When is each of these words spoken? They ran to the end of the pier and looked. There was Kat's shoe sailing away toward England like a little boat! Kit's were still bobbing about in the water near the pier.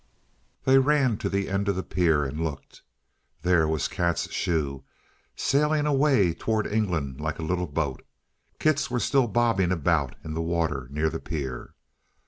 They 0.65 0.79
ran 0.79 1.19
to 1.19 1.29
the 1.29 1.47
end 1.47 1.69
of 1.69 1.75
the 1.75 1.83
pier 1.83 2.25
and 2.25 2.43
looked. 2.43 2.81
There 3.43 3.67
was 3.67 3.87
Kat's 3.87 4.31
shoe 4.31 4.83
sailing 5.35 5.85
away 5.85 6.33
toward 6.33 6.65
England 6.65 7.21
like 7.21 7.37
a 7.37 7.43
little 7.45 7.67
boat! 7.67 8.01
Kit's 8.57 8.89
were 8.89 8.99
still 8.99 9.27
bobbing 9.27 9.71
about 9.71 10.15
in 10.23 10.33
the 10.33 10.41
water 10.41 10.87
near 10.89 11.11
the 11.11 11.19
pier. 11.19 11.75